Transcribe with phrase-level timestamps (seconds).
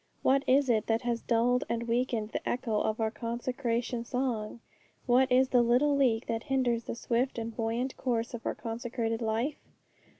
[0.23, 4.59] What is it that has dulled and weakened the echo of our consecration song?
[5.05, 9.21] what is the little leak that hinders the swift and buoyant course of our consecrated
[9.21, 9.59] life?